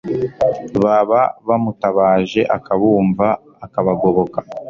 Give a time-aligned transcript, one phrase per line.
[0.83, 3.25] baba bamutabaje akabumva
[3.65, 4.39] akabagoboka